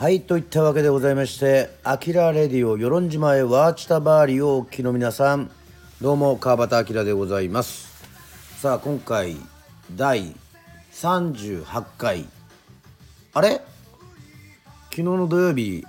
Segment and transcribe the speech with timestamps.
[0.00, 5.50] はいといったわけでございまして「あきらレディオ与論島へワーチタバーリ」をお聞きの皆さん
[6.00, 7.86] どうも川端明でございます。
[8.62, 9.36] さあ今回
[9.94, 10.34] 第
[10.94, 12.26] 38回。
[13.34, 13.60] あれ？
[14.84, 15.86] 昨日の土曜日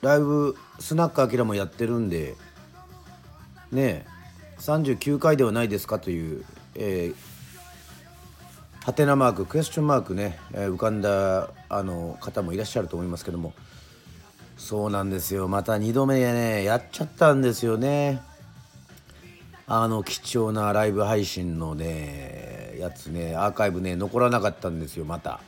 [0.00, 2.36] ライブスナックあきらもやってるんで
[3.72, 4.06] ねえ
[4.60, 6.44] 39回ではないですかという、
[6.76, 7.35] えー、
[8.86, 13.52] ハテナマーククエスチョンマークね、えー、浮かんだあの方もいらっしゃると思いますけども。
[14.56, 15.48] そうなんですよ。
[15.48, 18.22] また2度目ねやっちゃったんですよね。
[19.66, 25.40] あの貴重なライブ配信のねやつねアーカイブね残らなかったんですよまた。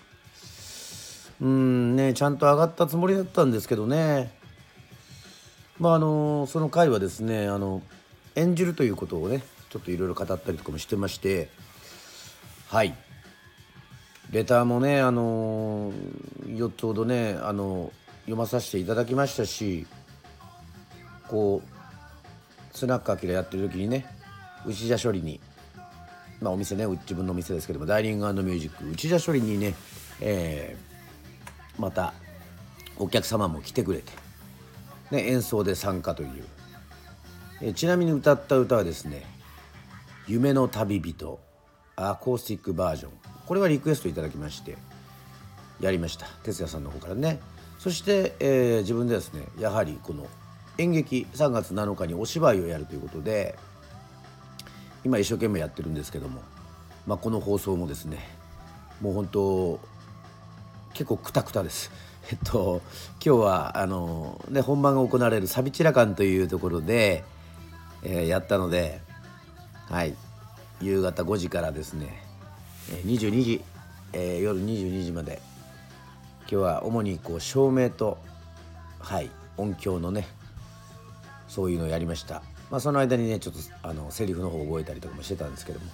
[1.40, 4.32] うんねちゃんと上がったつもりだったんですけどね。
[5.78, 7.82] まああのその回はですねあの
[8.34, 11.50] 演じるということをねちょっといろいろ語ったりとかもしてまして。
[12.66, 12.96] はい。
[14.30, 15.92] レターもねあの
[16.46, 19.86] 4つほどねあの読まさせていただきましたし
[21.28, 24.06] こうスナックアキラやってる時にね
[24.66, 25.40] 内田処理に
[26.40, 29.74] まあお店ね自分のお店ですけどもダイニングミュージック内田処理にね、
[30.20, 32.12] えー、また
[32.98, 34.12] お客様も来てくれて、
[35.10, 36.44] ね、演奏で参加という。
[37.60, 39.26] えちなみに歌った歌はですね
[40.28, 41.40] 「夢の旅人」
[41.96, 43.27] アコースティックバージョン。
[43.48, 44.76] これはリクエストいただきまして
[45.80, 47.40] やりました哲也さんの方からね
[47.78, 50.26] そして、えー、自分でですねやはりこの
[50.76, 53.58] 演劇3月7日にお芝居をやるということで
[55.02, 56.42] 今一生懸命やってるんですけども、
[57.06, 58.18] まあ、この放送もですね
[59.00, 59.80] もう本当
[60.92, 61.90] 結構クタクタです。
[62.30, 62.82] えっと
[63.24, 67.24] 今日はあの、ね、本番が行われるサビチラ館というところで、
[68.02, 69.00] えー、やったので、
[69.88, 70.14] はい、
[70.82, 72.27] 夕方5時からですね、
[73.04, 73.62] 22時、
[74.12, 75.40] えー、夜22時まで。
[76.50, 78.16] 今日は主にこう照明と、
[79.00, 80.26] はい、音響のね
[81.46, 85.86] そういうのをやりました、まあ、その間にねちょっとあのセリフの方覚えたりとかもしてたんですけども。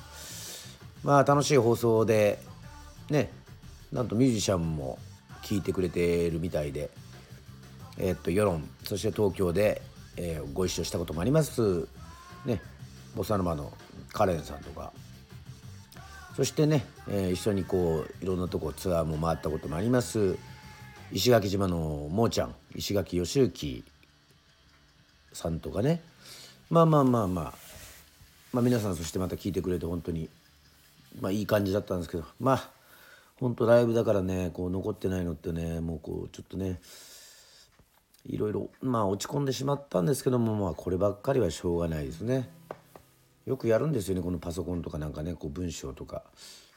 [1.03, 2.39] まあ楽しい放送で
[3.11, 3.33] ね
[3.93, 4.99] なんとミュージシャンも
[5.43, 6.91] 聴いてくれてるみたいで
[7.99, 9.83] えー、っと世論そして東京で
[10.17, 11.87] えー、ご一緒したこともあります。
[12.45, 12.61] ね
[13.17, 13.73] ボサノバの
[14.13, 14.93] カレンさんとか。
[16.37, 20.37] そしてね、えー、一緒にこういろんなとこツアーも回ったこともあります。
[21.13, 21.77] 石垣島の
[22.11, 23.85] もーちゃん石垣義行
[25.33, 26.03] さんとかね。
[26.71, 27.55] まあまあまあまあ。
[28.53, 30.29] まあ皆さんそしてまた聞いてくれて本当に
[31.21, 32.25] まあいい感じだったんですけど。
[32.41, 32.71] まあ
[33.39, 36.81] 本当ライブだからねこう残ってないのってねもうこうちょっとね
[38.27, 42.49] いろいろまあ落ち込んでしまったんですけどもまあこればっかりはしょうがないですね。
[43.47, 46.23] よくやるんですよねこのパソコンとかなんかねこう文章とか。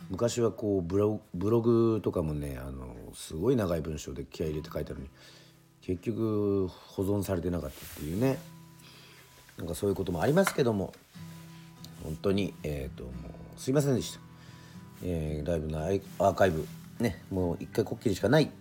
[0.10, 5.12] 昔はこうブログとかもねあのすごい長い文章で気合入れて書いてあるのに
[5.82, 8.38] 結局保存されてなかったっていうね。
[9.58, 10.94] なんかそういうこともありますけども
[12.04, 13.10] 本当にえっ、ー、とも
[13.58, 14.20] うすいませんでした、
[15.04, 16.68] えー、ライブのアーカイブ
[17.00, 18.52] ねもう一回こっきりしかない。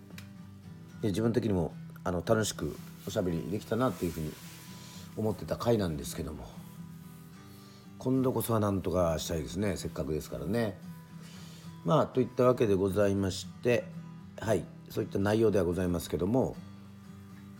[1.01, 1.73] で自分的にも
[2.03, 2.75] あの楽しく
[3.07, 4.33] おしゃべりできたなっていうふうに
[5.15, 6.66] 思ってた回なんですけども。
[7.99, 10.77] 今度こそはなんとかしたいですねせっかくですからね。
[11.85, 13.85] まあといったわけでございまして
[14.39, 16.55] はいそういった内容ではございますけども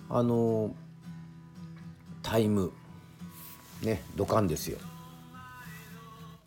[0.09, 0.75] あの
[2.24, 2.72] タイム
[3.81, 4.78] ねドカンですよ。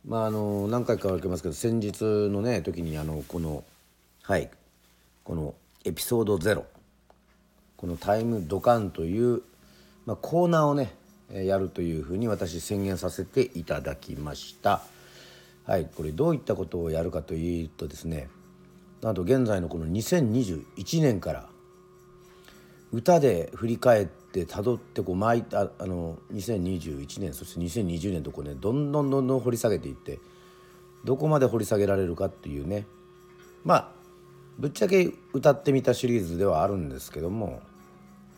[0.07, 3.65] まああの何回か分けますけど先日のね時にあのこの
[4.23, 4.51] はい
[5.25, 6.65] このエピソード0
[7.77, 9.43] この「タイムドカン」という、
[10.07, 10.95] まあ、コーナーをね
[11.33, 14.83] やるというふうに私宣言させていただきました。
[15.65, 18.29] はい、これどういったことをやるかというとですね
[19.03, 21.49] なんと現在のこの2021年から
[22.93, 30.19] 歌で振り返ってたどってこう巻いたあの2021年そして2020年とこうねどんどんどんどん掘り下げていって
[31.05, 32.85] どこまで掘り下げられるかっていうね
[33.65, 33.89] まあ
[34.59, 37.63] ぶっちゃけ歌ってみたシリーズではあるんですけども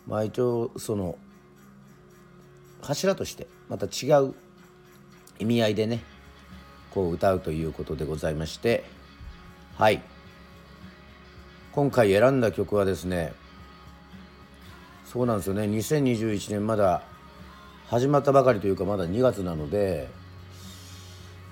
[0.06, 1.16] まあ一応その
[2.82, 4.34] 柱としてまた違う
[5.38, 6.02] 意味合いでね
[6.90, 8.84] こう歌うということでございまして
[9.76, 10.02] はい。
[11.72, 13.32] 今回選んだ曲はですね
[15.06, 15.62] そうなんですよね。
[15.62, 17.02] 2021年まだ
[17.86, 20.08] 始まったばかりというかまだ2月なので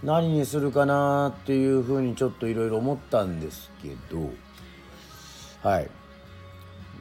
[0.02, 4.30] 何にするかなっていうふうにちょっといろいろ思ったんですけど
[5.62, 5.90] はい。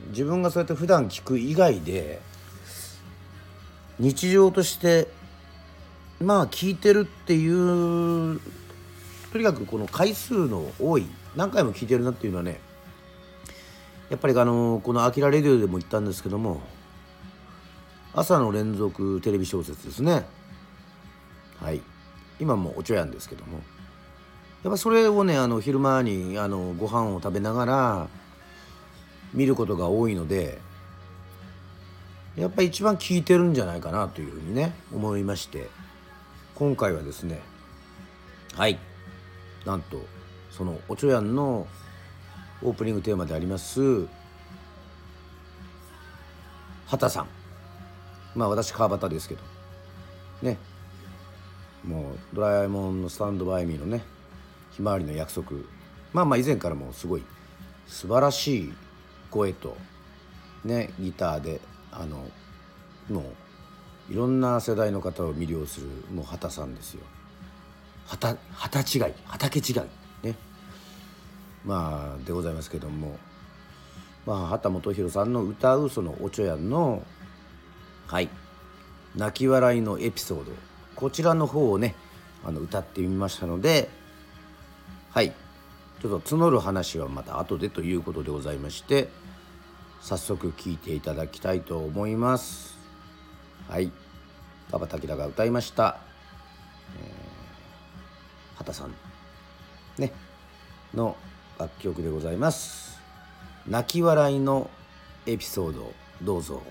[0.09, 2.21] 自分がそうやって普段聞く以外で
[3.99, 5.07] 日常として
[6.21, 8.39] まあ聞いてるっていう
[9.31, 11.05] とにかくこの回数の多い
[11.35, 12.59] 何回も聞いてるなっていうのはね
[14.09, 16.61] やっぱりあのこの「あきらレディオ」でも言ったんですけども
[18.13, 20.25] 朝の連続テレビ小説ですね。
[21.61, 21.81] はい。
[22.39, 23.59] 今もお茶屋んですけども。
[24.63, 28.07] やっぱそれをねあの昼間にあのご飯を食べながら
[29.33, 30.59] 見ることが多いので
[32.39, 35.67] やっぱり一番効いてるんじゃないかなというふうにね思いまして。
[36.59, 37.39] 今回はですね
[38.53, 38.77] はい。
[39.65, 40.01] なんと
[40.51, 41.65] そのおちょやんの
[42.61, 44.07] オープニングテーマであります
[46.85, 47.27] 畑さん。
[48.35, 49.41] まあ私川端ですけど。
[50.41, 50.57] ね。
[51.85, 54.03] もうドラえもんのスタンドバイミーのね
[54.71, 55.51] ひまわりの約束。
[56.11, 57.23] まあまあ以前からもすごい
[57.87, 58.73] 素晴らしい
[59.31, 59.77] 声と
[60.65, 62.17] ねギターであの
[63.09, 63.31] も
[64.09, 67.01] ういろんな世代の方を魅了するもう畑さんですよ。
[68.07, 70.35] 畑畑違い畑違いね。
[71.63, 73.17] まあでございますけども。
[74.25, 77.03] まあ畑基博さんの歌うそのおちょやんの
[78.07, 78.29] はい。
[79.15, 80.51] 泣き笑いのエピソード。
[80.95, 81.95] こちらの方をね
[82.43, 83.89] あの歌ってみましたので
[85.11, 85.33] はい。
[86.01, 89.09] ちょっと募る話はまた後でということでございまして。
[90.01, 92.77] 早速聴いていただきたいと思います。
[93.67, 93.91] はい。
[94.69, 95.99] 馬場明が歌いました、
[96.99, 98.93] えー、畑さん。
[99.97, 100.11] ね。
[100.93, 101.15] の
[101.57, 102.99] 楽曲でございます。
[103.67, 104.69] 泣き笑いの
[105.25, 106.61] エピソードどうぞ。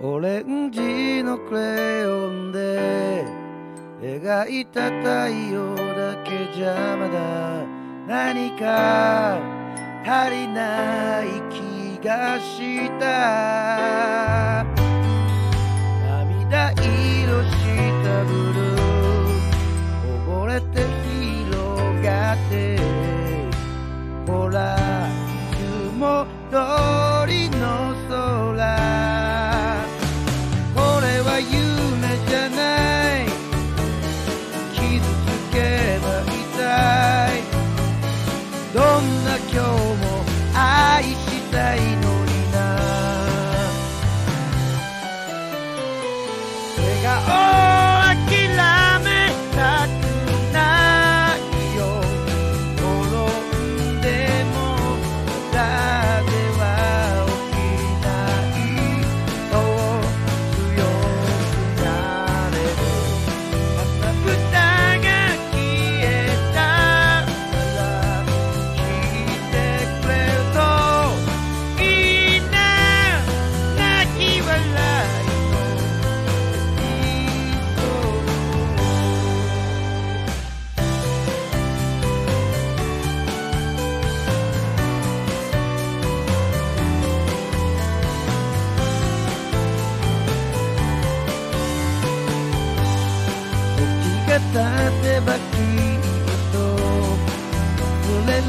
[0.00, 3.24] オレンジのクレヨンで
[4.00, 7.81] 描いた太陽だけじゃまだ。
[8.06, 9.38] 何か
[10.04, 14.81] 足りない気がした。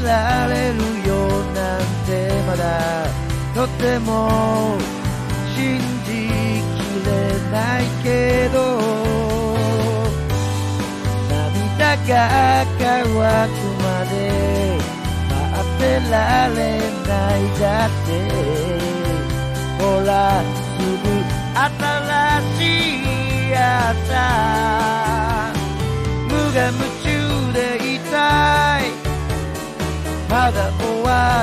[0.04, 0.76] られる
[1.08, 1.12] よ
[1.54, 2.12] なんて
[2.46, 2.62] まだ
[3.54, 4.78] とても
[5.56, 6.10] 信じ
[6.76, 7.08] きれ
[7.50, 8.56] ないけど
[11.28, 14.12] 涙が乾くまで
[15.30, 16.14] 待ってら
[16.48, 16.58] れ
[17.06, 18.84] ないだって。
[19.78, 21.04] ほらすぐ
[21.54, 21.68] 新
[22.58, 22.60] し
[23.50, 24.10] い朝。
[26.28, 27.06] 無我夢中
[27.52, 27.56] で
[27.94, 28.14] いた
[28.80, 29.03] い。
[30.34, 31.33] まだ終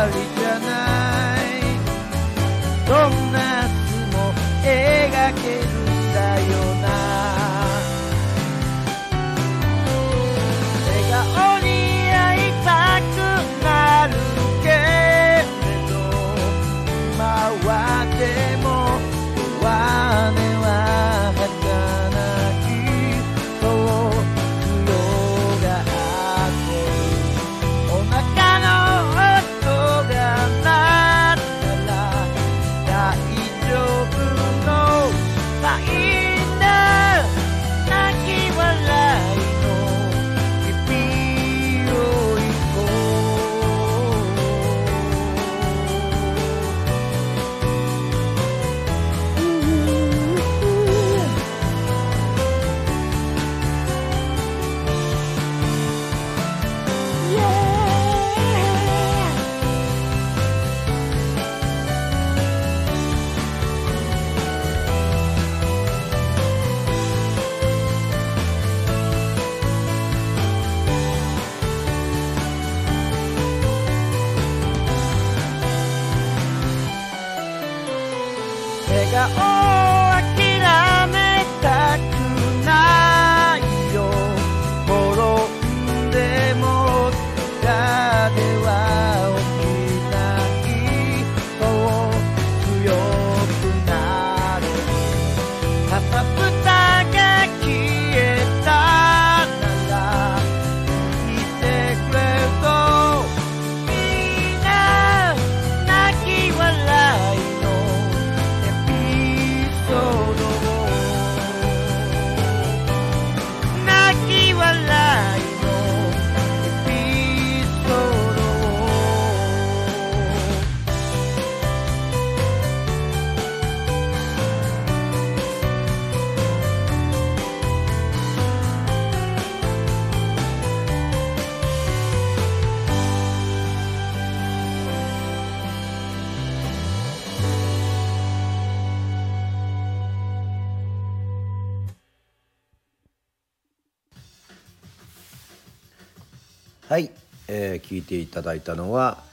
[146.91, 147.09] はい、
[147.47, 149.23] えー聞いていただいたのは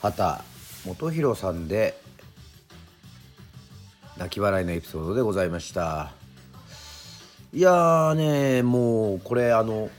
[0.00, 0.44] 畑
[0.86, 2.00] 元博さんで
[4.16, 6.12] 泣き笑いのエピソードでございました。
[7.52, 9.90] いやねもうこれあの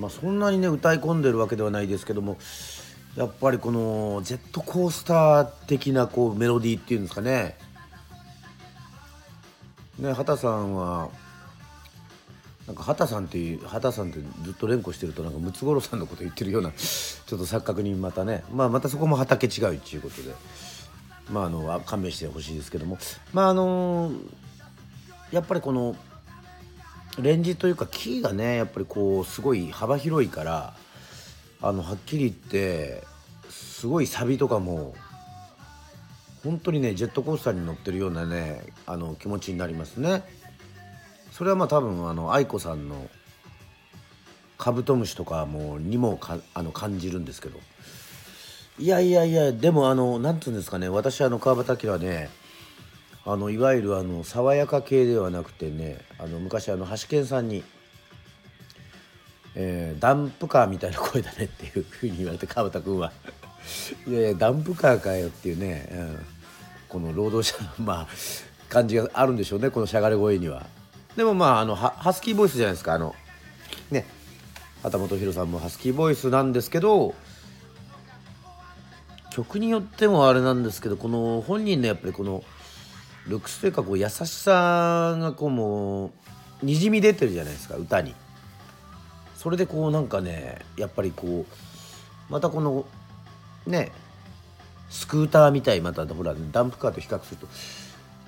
[0.00, 2.38] まあそんなにね歌い込んでるわけではないですけども
[3.14, 7.58] やっぱりこのジェットコースター的なこうメロディーっていうんですかね。
[9.98, 11.10] ね畑さんは
[12.66, 20.32] なんか畑さんっていう畑さんってずっと連呼してるとなんかムツゴロウさんのこと言ってるようなちょっと錯覚にまたね、まあ、またそこも畑違うっていうことで、
[21.30, 22.98] まあ、あの勘弁してほしいですけども
[23.32, 24.12] まああの
[25.32, 25.96] やっぱりこの
[27.18, 30.74] レンジというかキーがねやっぱりこうすごい幅広いから
[31.60, 33.02] あのはっきり言って
[33.50, 34.94] すごいサビとかも
[36.44, 40.22] 本当にねジェットコースターに乗ってるようなねあの気持ちになりますね。
[41.32, 43.08] それはまあ多分あの愛子さんの
[44.58, 47.58] カブトムシとかもにもかあの感じるんですけど
[48.78, 52.30] いやいやいやでもあのなんていうんですかね私あの川端明はね
[53.24, 57.64] あのいわゆるあの爽やか系ではなくてねあの昔あの橋健さんに、
[59.54, 63.12] えーダンプカーみたいな声だねっていうふうに言われて川端君は
[64.06, 66.26] 「いやいやダンプカーかよ」っていうね、うん
[66.92, 68.08] この労働者のまあ
[68.68, 70.66] 感じがあるんでしょうねこのしゃがれ声には。
[71.16, 73.14] でもまああのハスキーボイスじゃないですかあの
[73.90, 74.06] ね。
[74.82, 77.14] 畑本博さんもハスキーボイスなんですけど
[79.30, 82.42] 曲によってもあれなんですけどこの本人のやっぱりこの
[83.28, 86.06] ルックスというかこう優しさがこうも
[86.62, 88.14] うにじみ出てるじゃないですか歌に。
[89.36, 92.84] それでこうなんかねやっぱりこうまたこの
[93.66, 93.92] ね
[94.90, 97.46] スクーターみたいまたほらダンプカーと比較すると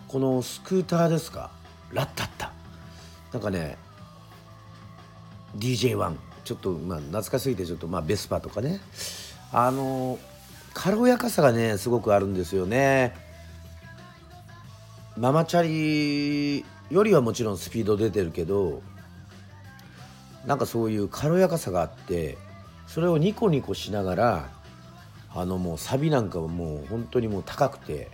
[0.06, 1.50] このスクーターですか？
[1.90, 2.53] ラッタッタ。
[3.34, 3.76] なんかね
[5.58, 6.14] DJ1
[6.44, 8.80] ちょっとまあ懐かしすぎてちょっとまあベスパとかね。
[9.52, 10.18] あの
[10.72, 13.12] 軽やかさがねすごくあるんですよね。
[15.16, 18.82] ママチャリよりはもちろんスピード出てるけど
[20.46, 22.38] なんかそういう軽やかさがあって
[22.86, 24.50] それをニコニコしながら
[25.34, 28.10] あのもうサビなんかはもう本当にもう高くて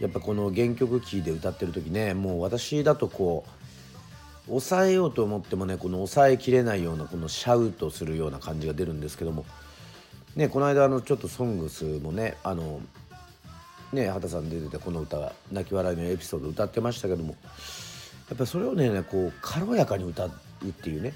[0.00, 3.63] やっぱこの原曲キーで歌ってる時ねもう私だとこう
[4.46, 9.44] 抑えようと思ってもねこの抑えきれないようなこのシャウトするような感じが出るんですけども。
[10.36, 12.80] ねこの間あのちょっと「ソングスもねあの
[13.92, 17.36] ね畑さん出てたこの歌「泣き笑いのエピソード」歌ってましたけども。
[18.28, 20.30] やっぱりそれをねこう軽やかに歌う
[20.66, 21.14] っていうね。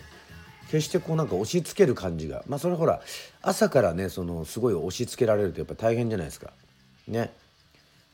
[0.71, 2.45] 決してこうなんか押し付ける感じが。
[2.47, 3.01] まあそれほら
[3.43, 6.53] 朝からねそのすごい押し付けられるとやっぱ大変じゃないですか。
[7.07, 7.33] ね。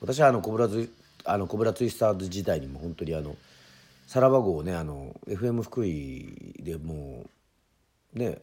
[0.00, 0.92] 私はあのコブラツ
[1.24, 3.36] あのコブラツイスターズ時代にも本当にあの
[4.06, 7.24] さらば号ねあの FM 福井でも
[8.14, 8.38] うね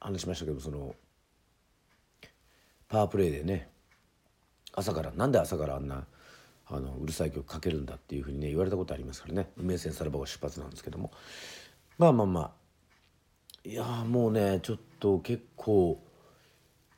[0.00, 0.94] 話しましたけどその
[2.88, 3.68] パワープレイでね
[4.72, 6.04] 朝からなんで朝からあんな
[6.70, 9.48] あのうるさい曲かけるんだっていうふうにね言われたことありますからね。
[9.56, 11.10] 梅線さらば号出発なんですけども。
[11.96, 12.50] まあまあまあ。
[13.64, 16.00] いやもうねちょっと結構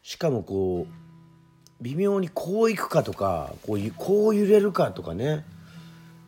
[0.03, 5.45] しかもこう微妙にこういくかとかこうこう揺れるかとかね。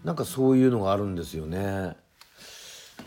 [0.04, 1.96] なんかそういうのがあるんですよね。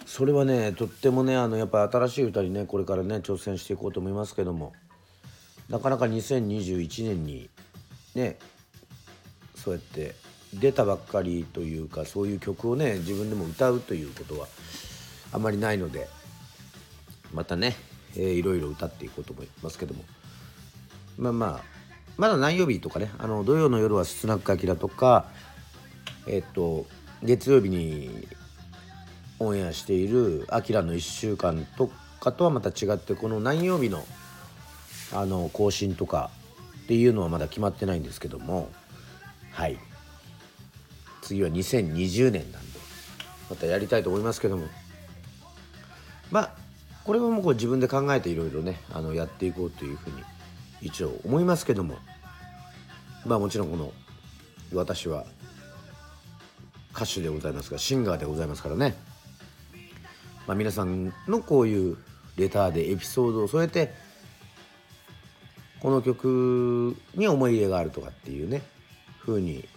[0.05, 4.73] それはねとってもねあのやっぱ新しい歌にねこれからね挑戦していこうと思いますけども
[5.69, 7.49] なかなか2021年に
[8.13, 8.37] ね
[9.55, 10.15] そうやって
[10.53, 14.47] 出たばっかりというかそういう曲をね自分でも歌うということは
[15.33, 16.07] あまりないので
[17.33, 17.75] またね、
[18.15, 20.05] えーいろいろ歌っていこうと思いますけども
[21.17, 21.63] まあまあ
[22.17, 25.25] まだ何曜日とかねあの土曜の夜はスナックアキラとか
[26.27, 26.85] えっと
[27.23, 28.27] 月曜日に
[29.39, 31.89] オンエアしている「アキラの1週間」と
[32.19, 34.05] かとはまた違ってこの何曜日の
[35.13, 36.31] あの更新とか
[36.83, 38.69] っていうのはまだ決まってないんですけども
[39.51, 39.77] はい。
[41.21, 42.79] 次は2020年なんで
[43.49, 44.67] またやりたいと思いますけども。
[46.31, 46.55] まあ
[47.03, 50.23] これはもうこう自分で考えていろいろねあのやっていこうというふうに
[50.81, 51.97] 一応思いますけども。
[53.25, 53.91] まあもちろんこの
[54.73, 55.25] 私は
[56.95, 58.95] 歌手でございますがシンガーでございますからね、
[60.47, 61.97] まあ、皆さんのこういう
[62.37, 63.93] レターでエピソードを添えて
[65.81, 68.61] この曲に思い入れがあるとかっていうね
[69.21, 69.67] 風に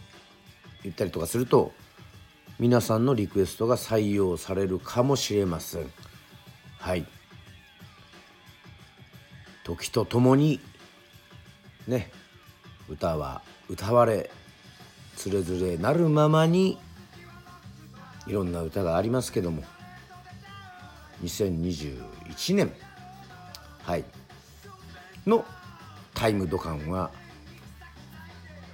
[0.85, 1.73] 言ったりとかすると
[2.59, 5.91] 皆さんのリクエストが採用されるかもしれません。
[6.79, 7.07] はい。
[9.63, 10.61] 時とともに
[11.87, 12.11] ね
[12.89, 14.31] 歌は歌われ
[15.15, 16.79] つれづれなるままに
[18.29, 19.65] いろんな歌がありますけども。
[21.23, 22.73] 2021年
[23.83, 24.05] はい。
[25.27, 25.45] の
[26.15, 27.11] タイムドカンは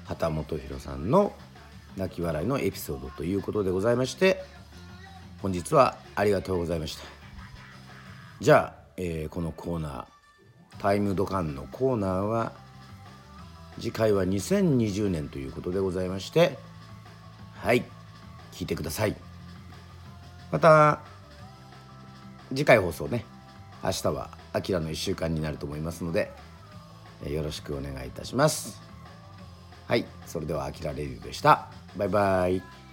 [0.05, 1.33] 畑基博さんの
[1.97, 4.43] 泣き笑いのエピソードということでございまして
[5.41, 7.05] 本日はありがとうございました。
[8.41, 10.05] じゃあ、えーこのコーナー
[10.81, 12.53] タイムドカンのコーナーは
[13.79, 16.59] 次回は2020年ということでございまして
[17.55, 17.85] はい。
[18.53, 19.17] 聞いてください。
[20.55, 21.01] また
[22.51, 23.25] 次回放送ね
[23.83, 26.31] 明日はアキラの1週間になると思いますので
[27.27, 28.81] えよろしくお願いいたします。
[29.89, 31.67] はいそれではアキラレディオでした。
[31.97, 32.84] バイバイ。